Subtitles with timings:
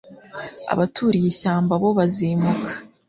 [0.73, 2.71] abaturiye ishyamba bo bazimuka